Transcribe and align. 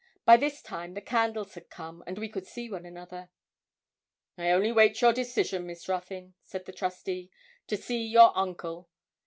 By 0.25 0.35
this 0.35 0.63
time 0.63 0.95
the 0.95 0.99
candles 1.01 1.53
had 1.53 1.69
come, 1.69 2.03
and 2.07 2.17
we 2.17 2.27
could 2.27 2.47
see 2.47 2.71
one 2.71 2.87
another. 2.87 3.29
'I 4.35 4.49
only 4.49 4.71
wait 4.71 4.99
your 4.99 5.13
decision, 5.13 5.67
Miss 5.67 5.87
Ruthyn,' 5.87 6.33
said 6.41 6.65
the 6.65 6.71
trustee, 6.73 7.29
'to 7.67 7.77
see 7.77 8.07
your 8.07 8.35
uncle. 8.35 8.89